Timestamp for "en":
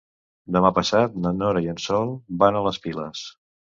1.75-1.79